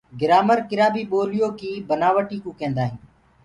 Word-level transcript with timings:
گرآمر 0.19 0.59
ڪِرآ 0.69 0.87
بي 0.93 1.03
بوليو 1.11 1.47
ڪيِ 1.59 1.71
بنآوٽي 1.89 2.37
ڪوُ 2.43 2.51
ڪيندآ 2.59 2.83
هينٚ۔ 2.89 3.01